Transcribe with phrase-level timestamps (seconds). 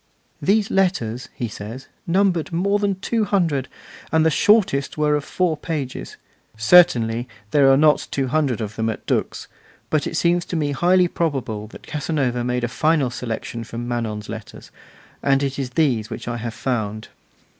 [0.41, 3.67] 'These letters,' he says, 'numbered more than two hundred,
[4.11, 6.17] and the shortest were of four pages:
[6.57, 9.47] Certainly there are not two hundred of them at Dux,
[9.91, 14.27] but it seems to me highly probable that Casanova made a final selection from Manon's
[14.27, 14.71] letters,
[15.21, 17.09] and that it is these which I have found.